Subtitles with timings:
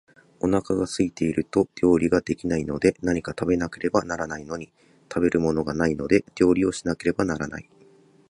[0.39, 4.71] お腹が空いていると料理が出来ないので、何か食べなければならないのに、
[5.13, 7.69] 食べるものがないので料理をしなければならない